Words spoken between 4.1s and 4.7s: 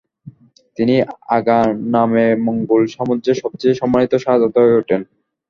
শাহজাদা